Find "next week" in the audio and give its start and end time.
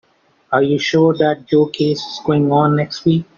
2.75-3.25